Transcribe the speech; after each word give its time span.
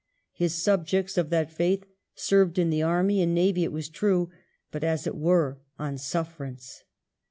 His 0.31 0.55
subjects 0.55 1.15
of 1.15 1.29
that 1.29 1.51
faith 1.51 1.85
served 2.15 2.57
in 2.57 2.71
the 2.71 2.81
army 2.81 3.21
and 3.21 3.35
navy 3.35 3.63
it 3.63 3.71
was 3.71 3.87
true, 3.87 4.31
but, 4.71 4.83
as 4.83 5.05
it 5.05 5.13
were, 5.15 5.59
on 5.77 5.99
sufferance. 5.99 6.81